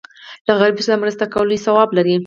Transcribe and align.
له 0.45 0.53
غریب 0.59 0.77
سره 0.87 1.01
مرسته 1.03 1.23
کول 1.33 1.45
لوی 1.47 1.63
ثواب 1.65 1.89
لري. 1.97 2.15